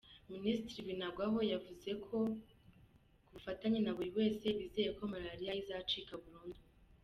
[0.33, 2.17] Minisitiri Binagwaho yavuze ko
[3.25, 6.59] ku bufatanye na buri wese bizeye ko malariya izacika burundu.